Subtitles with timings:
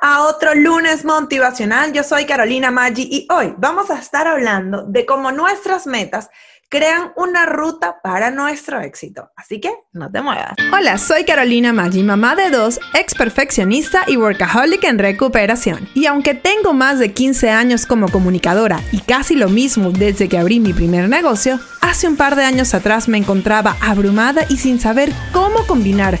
[0.00, 1.92] A otro lunes motivacional.
[1.92, 6.30] Yo soy Carolina Maggi y hoy vamos a estar hablando de cómo nuestras metas
[6.68, 9.30] crean una ruta para nuestro éxito.
[9.36, 10.54] Así que no te muevas.
[10.72, 15.88] Hola, soy Carolina Maggi, mamá de dos, ex perfeccionista y workaholic en recuperación.
[15.94, 20.38] Y aunque tengo más de 15 años como comunicadora y casi lo mismo desde que
[20.38, 24.80] abrí mi primer negocio, hace un par de años atrás me encontraba abrumada y sin
[24.80, 26.20] saber cómo combinar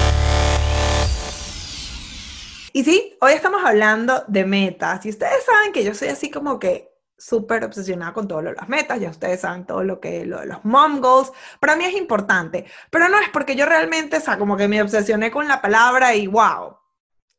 [2.73, 5.05] Y sí, hoy estamos hablando de metas.
[5.05, 8.55] Y ustedes saben que yo soy así como que súper obsesionada con todo lo de
[8.55, 11.85] las metas, ya ustedes saben todo lo que lo de los mom goals, para mí
[11.85, 15.47] es importante, pero no es porque yo realmente, o sea, como que me obsesioné con
[15.47, 16.77] la palabra y wow,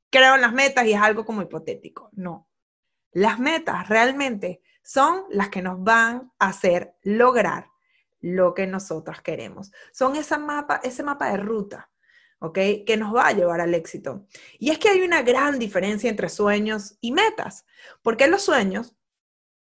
[0.08, 2.48] creo en las metas y es algo como hipotético, no.
[3.10, 7.70] Las metas realmente son las que nos van a hacer lograr
[8.20, 9.72] lo que nosotros queremos.
[9.92, 11.91] Son esa mapa, ese mapa de ruta
[12.42, 12.58] ¿ok?
[12.84, 14.26] Que nos va a llevar al éxito.
[14.58, 17.64] Y es que hay una gran diferencia entre sueños y metas,
[18.02, 18.96] porque los sueños,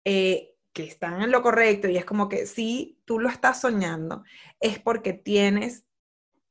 [0.03, 4.23] eh, que están en lo correcto y es como que si tú lo estás soñando,
[4.59, 5.85] es porque tienes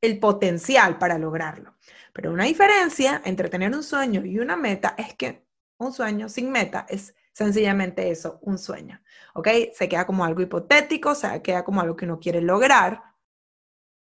[0.00, 1.74] el potencial para lograrlo.
[2.12, 5.44] Pero una diferencia entre tener un sueño y una meta es que
[5.78, 9.02] un sueño sin meta es sencillamente eso, un sueño,
[9.34, 9.48] ¿ok?
[9.72, 13.02] Se queda como algo hipotético, se queda como algo que uno quiere lograr,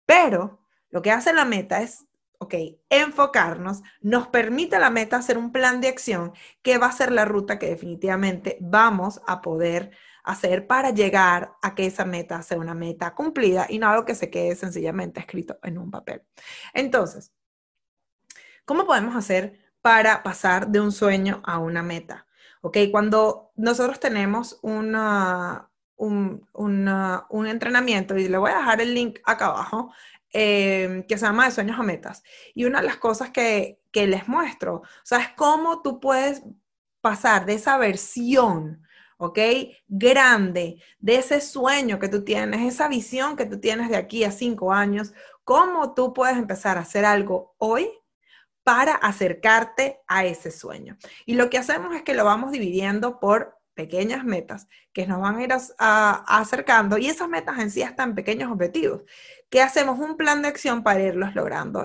[0.04, 2.07] pero lo que hace la meta es
[2.38, 2.54] ok,
[2.88, 6.32] enfocarnos, nos permite la meta hacer un plan de acción
[6.62, 9.90] que va a ser la ruta que definitivamente vamos a poder
[10.22, 14.14] hacer para llegar a que esa meta sea una meta cumplida y no algo que
[14.14, 16.22] se quede sencillamente escrito en un papel.
[16.74, 17.32] Entonces,
[18.64, 22.26] ¿cómo podemos hacer para pasar de un sueño a una meta?
[22.60, 25.67] Ok, cuando nosotros tenemos una,
[25.98, 29.92] un, un, entrenamiento, y le voy a dejar el link acá abajo,
[30.30, 32.22] Em, que se llama De Sueños a Metas.
[32.54, 36.42] Y una de las cosas que, que les muestro, o sea, es cómo tú puedes
[37.00, 38.82] pasar de esa versión,
[39.16, 39.38] ¿ok?
[39.88, 44.30] Grande, de ese sueño que tú tienes, esa visión que tú tienes de aquí a
[44.30, 47.88] cinco años, cómo tú puedes empezar a hacer algo hoy
[48.62, 50.98] para acercarte a ese sueño.
[51.24, 55.36] Y lo que hacemos es que lo vamos dividiendo por pequeñas metas que nos van
[55.36, 55.50] a ir
[56.26, 59.02] acercando y esas metas en sí están pequeños objetivos
[59.50, 61.84] que hacemos un plan de acción para irlos logrando.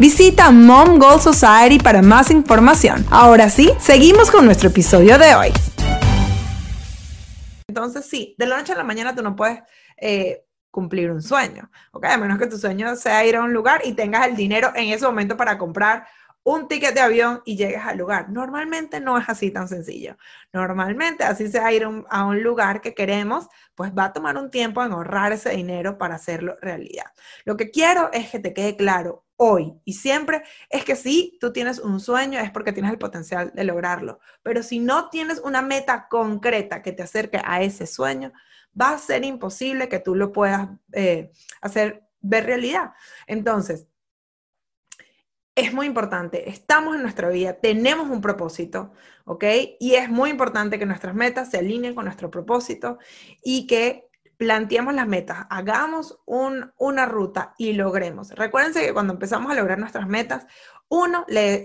[0.00, 3.04] Visita Mom Goal Society para más información.
[3.10, 5.52] Ahora sí, seguimos con nuestro episodio de hoy.
[7.68, 9.58] Entonces, sí, de la noche a la mañana tú no puedes
[9.98, 12.06] eh, cumplir un sueño, ¿ok?
[12.06, 14.88] A menos que tu sueño sea ir a un lugar y tengas el dinero en
[14.88, 16.06] ese momento para comprar
[16.44, 18.30] un ticket de avión y llegues al lugar.
[18.30, 20.16] Normalmente no es así tan sencillo.
[20.54, 24.82] Normalmente, así sea ir a un lugar que queremos, pues va a tomar un tiempo
[24.82, 27.12] en ahorrar ese dinero para hacerlo realidad.
[27.44, 31.50] Lo que quiero es que te quede claro hoy y siempre es que si tú
[31.50, 34.20] tienes un sueño es porque tienes el potencial de lograrlo.
[34.42, 38.32] Pero si no tienes una meta concreta que te acerque a ese sueño,
[38.78, 41.32] va a ser imposible que tú lo puedas eh,
[41.62, 42.92] hacer ver realidad.
[43.26, 43.86] Entonces,
[45.54, 48.92] es muy importante, estamos en nuestra vida, tenemos un propósito,
[49.24, 49.44] ¿ok?
[49.80, 52.98] Y es muy importante que nuestras metas se alineen con nuestro propósito
[53.42, 54.09] y que
[54.40, 58.30] planteemos las metas, hagamos una ruta y logremos.
[58.30, 60.46] Recuérdense que cuando empezamos a lograr nuestras metas,
[60.88, 61.62] uno, le,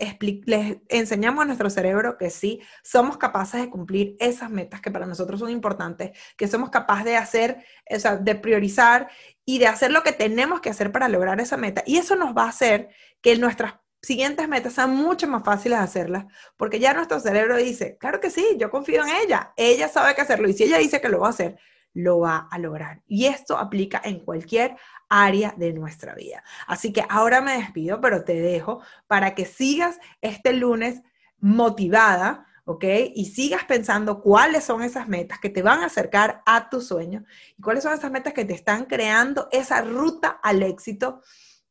[0.90, 5.40] enseñamos a nuestro cerebro que sí, somos capaces de cumplir esas metas que para nosotros
[5.40, 9.10] son importantes, que somos capaces de hacer, o sea, de priorizar
[9.46, 11.82] y de hacer lo que tenemos que hacer para lograr esa meta.
[11.86, 12.90] Y eso nos va a hacer
[13.22, 16.26] que nuestras siguientes metas sean mucho más fáciles de hacerlas,
[16.58, 20.24] porque ya nuestro cerebro dice, claro que sí, yo confío en ella, ella sabe qué
[20.24, 21.58] hacerlo, y si ella dice que lo va a hacer,
[21.96, 23.02] lo va a lograr.
[23.08, 24.76] Y esto aplica en cualquier
[25.10, 26.44] área de nuestra vida.
[26.68, 31.02] Así que ahora me despido, pero te dejo para que sigas este lunes
[31.40, 32.84] motivada, ¿ok?
[33.16, 37.24] Y sigas pensando cuáles son esas metas que te van a acercar a tu sueño
[37.58, 41.22] y cuáles son esas metas que te están creando esa ruta al éxito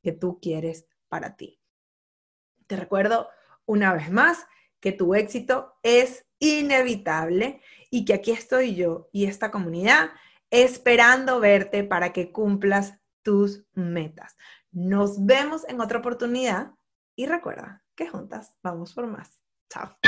[0.03, 1.61] que tú quieres para ti.
[2.67, 3.29] Te recuerdo
[3.67, 4.47] una vez más
[4.84, 10.10] que tu éxito es inevitable y que aquí estoy yo y esta comunidad
[10.50, 14.36] esperando verte para que cumplas tus metas.
[14.72, 16.72] Nos vemos en otra oportunidad
[17.16, 19.40] y recuerda que juntas vamos por más.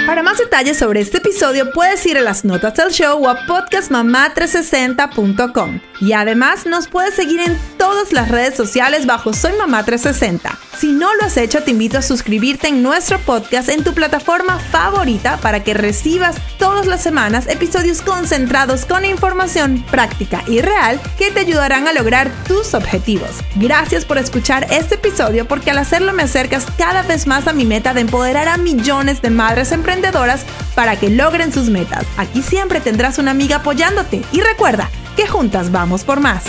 [0.07, 3.47] Para más detalles sobre este episodio puedes ir a las notas del show o a
[3.47, 5.81] podcastmamá360.com.
[6.03, 10.66] Y además nos puedes seguir en todas las redes sociales bajo Soy Mamá 360.
[10.79, 14.59] Si no lo has hecho, te invito a suscribirte en nuestro podcast en tu plataforma
[14.59, 21.31] favorita para que recibas todas las semanas episodios concentrados con información práctica y real que
[21.31, 23.31] te ayudarán a lograr tus objetivos.
[23.55, 27.65] Gracias por escuchar este episodio porque al hacerlo me acercas cada vez más a mi
[27.65, 30.45] meta de empoderar a millones de madres emprendedoras
[30.75, 32.05] para que logren sus metas.
[32.19, 36.45] Aquí siempre tendrás una amiga apoyándote y recuerda que juntas vamos por más.